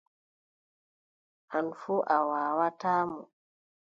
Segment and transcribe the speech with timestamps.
[1.57, 3.21] An fuu a waawataa mo.